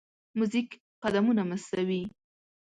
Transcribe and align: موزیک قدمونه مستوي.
موزیک 0.37 0.69
قدمونه 1.03 1.41
مستوي. 1.51 2.03